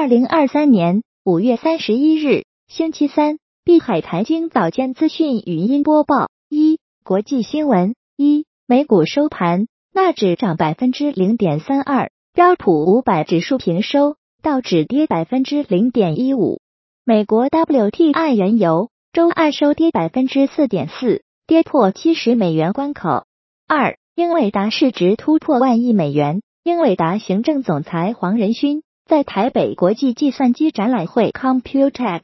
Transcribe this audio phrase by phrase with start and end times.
[0.00, 16.62] 二零二三年五月三十一日，星期三，碧海财经早间资讯语音播报：一、国际新闻：一、美股收盘，纳指涨百分之零点三二，标普五百指数平收，道指跌百分之零点一五。
[17.04, 23.24] 美国 WTI 原油周二收跌百分之四点四，跌破七十美元关口。
[23.68, 28.82] 二、英伟达市值突破万亿美元，英伟达行政总裁黄仁勋。
[29.10, 32.22] 在台北国际计算机展览会 Computex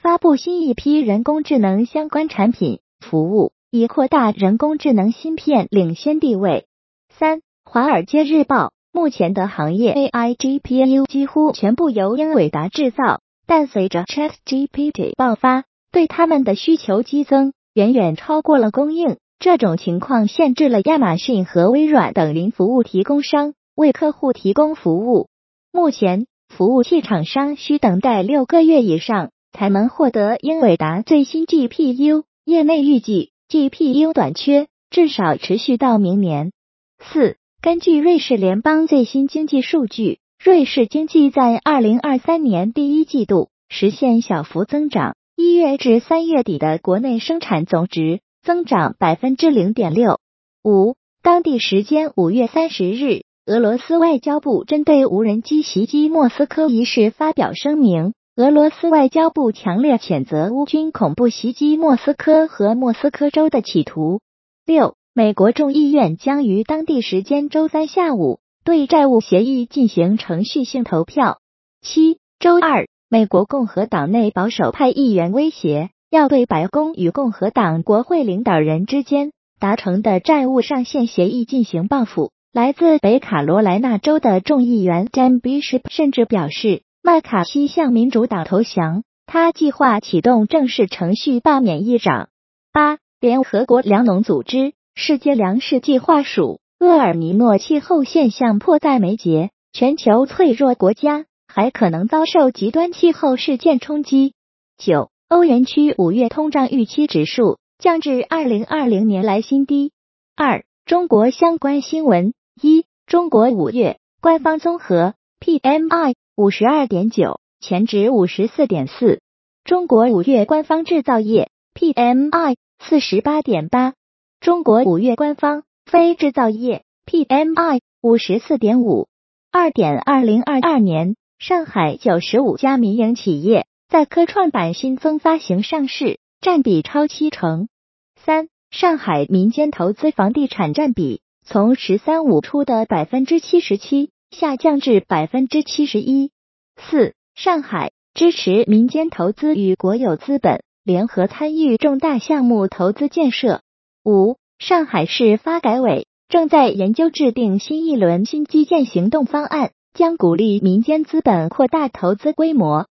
[0.00, 6.64] 发布新一批人工智能相关产品服务，以扩大人工智能芯片领先地位。
[7.10, 19.18] 三，华尔街日报，目前的行业 AI GPU 几乎全部由英伟达制造，但随着 ChatGPT 爆发，对他们的需求激增，远远超过了供应。
[19.38, 25.28] 这种情况限制了亚马逊和微软等云服务提供商为客户提供服务。
[25.74, 32.24] 目前，服务器厂商需等待六个月以上才能获得英伟达最新 GPU。
[32.44, 36.52] 业内预计，GPU 短缺至少持续到明年。
[36.98, 50.20] 四，根据瑞士联邦最新经济数据，瑞士经济在二零二三年第一季度实现小幅增长，一月至三月底的国内生产总值增长百分之零点六。
[50.62, 53.22] 五，当地时间五月三十日。
[53.44, 58.14] 俄罗斯外交部针对无人机袭击莫斯科一事发表声明。
[58.36, 64.20] 俄罗斯外交部强烈谴责乌军恐怖袭击莫斯科和莫斯科州的企图。
[64.64, 71.38] 六，美国众议院将于当地时间周三下午对债务协议进行程序性投票。
[71.82, 82.30] 七，周二，美国共和党内保守派议员威胁要对白宫与共和党国会领导人之间达成的债务上限协议进行报复。
[82.52, 92.28] 来自北卡罗来纳州的众议员 Jan Bishop 甚至表示，麦卡锡向民主党投降，他计划启动正式程序罢免议长。
[92.70, 104.34] 八，联合国粮农组织、世界粮食计划署，厄尔尼诺气候现象迫在眉睫，全球脆弱国家还可能遭受极端气候事件冲击。
[104.76, 109.92] 九，欧元区五月通胀预期指数降至二零二零年来新低。
[110.36, 112.34] 二，中国相关新闻。
[112.60, 119.20] 一，中国五月官方综合 PMI 五十二点九，前值五十四点四。
[119.64, 123.94] 中国五月官方制造业 PMI 四十八点八，
[124.38, 129.08] 中国五月官方非制造业 PMI 五十四点五。
[129.50, 137.68] 二点二零二二年，上海九十五家民营企业在科创板新增发行上市，占比超七成。
[138.14, 141.21] 三，上海民间投资房地产占比。
[141.44, 146.30] 从“十三五”出的百分之七十七下降至百分之七十一。
[146.76, 153.60] 四、上海支持民间投资与国有资本联合参与重大项目投资建设。
[154.04, 162.86] 五、上海市发改委正在研究制定新一轮新基建行动方案，将鼓励民间资本扩大投资规模。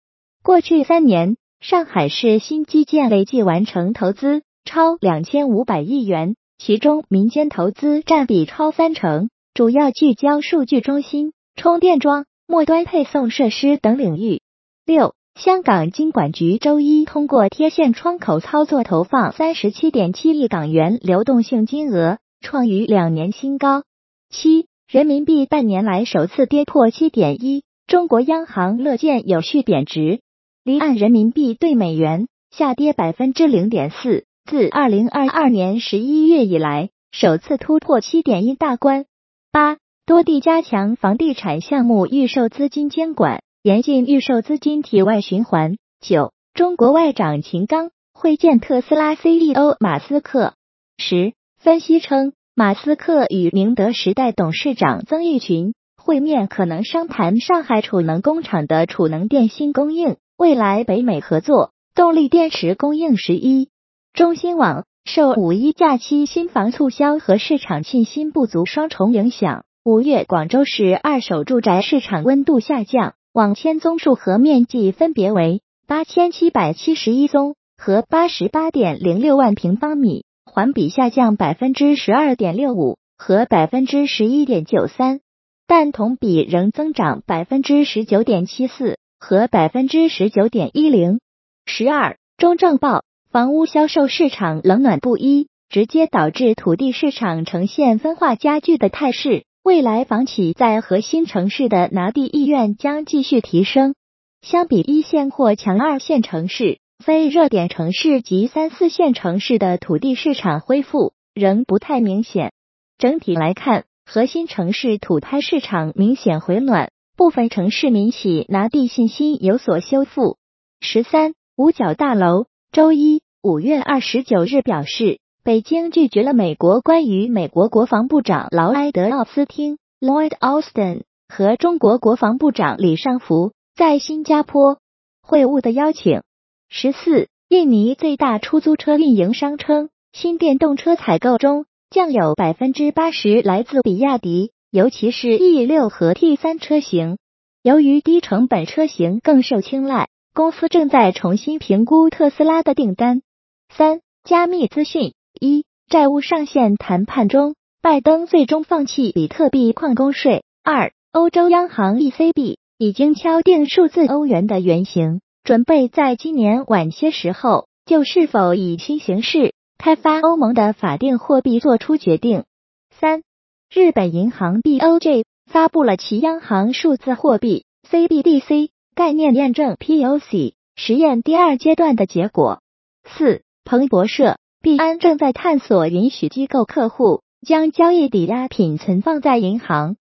[0.43, 6.35] 过去三年，上海市新基建累计完成投资超两千五百亿元。
[6.61, 14.41] 其中，民间投资占比超三成，主要聚焦数据中心、充电桩、末端配送设施等领域。
[14.85, 23.83] 六，香港金管局周一通过贴现窗口操作投放三十七点七亿港元流动性金额，创于两年新高。
[24.29, 30.19] 七，人民币半年来首次跌破七点一，中国央行乐见有序贬值，
[30.65, 34.25] 离岸人民币对美元下跌百分之零点四。
[34.49, 39.05] 自二零二二年十一月以来，首次突破七点一大关。
[39.51, 39.77] 八
[40.07, 45.77] 多地加强房地产项目预售资金监管，严禁预售资金体外循环。
[46.01, 50.55] 九中国外长秦刚会见特斯拉 CEO 马斯克。
[50.97, 63.69] 十分析称，马斯克与宁德时代董事长曾毓群会面，可能商谈上海储能工厂的储能电芯供应，未来北美合作动力电池供应十一。
[64.13, 85.21] 中新网受五一假期新房促销和市场信心不足双重影响，五月广州市二手住宅市场温度下降，网签宗数和面积分别为八千七百七十一宗和八十八点零六万平方米，环比下降百分之十二点六五和百分之十一点九三，
[85.65, 91.19] 但同比仍增长百分之十九点七四和百分之十九点一零。
[91.65, 93.03] 十二中证报。
[93.31, 99.45] 房屋销售市场冷暖不一，直接导致土地市场呈现分化加剧的态势。
[99.63, 103.93] 未来房企在核心城市的拿地意愿将继续提升。
[104.41, 112.51] 相比一线或强二线城市，非热点城市及三四线城市的土地市场恢复仍不太明显。
[112.97, 120.37] 整体来看，核心城市土拍市场明显回暖，部分城市民企拿地信心有所修复。
[120.81, 133.53] 十三五角大楼周一五月二十九日表示，北京拒绝了美国关于美国国防部长劳埃德奥斯汀 （Lloyd Austin） 和中国国防部长李尚福。
[133.75, 134.77] 在新加坡
[135.23, 136.21] 会晤的邀请。
[136.69, 147.17] 十四，印尼最大出租车运营商称，新电动车采购中将有百分之八十来自比亚迪，尤其是 E 六和 T 三车型。
[147.63, 153.21] 由于低成本车型更受青睐，公司正在重新评估特斯拉的订单。
[153.69, 160.43] 三，加密资讯一，债务上限谈判中，拜登最终放弃比特币矿工税。
[160.63, 162.57] 二，欧洲央行 ECB。
[162.81, 172.45] 已经敲定数字欧元的原型，准备在今年晚些时候就是否以新形式开发欧盟的法定货币做出决定。
[172.89, 173.23] 三，
[173.69, 182.61] 日本银行 BOJ 发布了其央行数字货币 CBDC 概念验证 POC 实验第二阶段的结果。
[183.05, 189.95] 四，彭博社，币安正在探索允许机构客户将交易抵押品存放在银行。